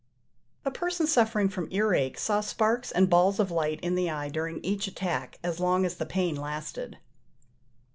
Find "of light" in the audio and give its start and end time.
3.39-3.79